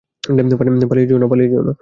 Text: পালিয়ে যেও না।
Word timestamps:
পালিয়ে 1.31 1.49
যেও 1.51 1.61
না। 1.61 1.73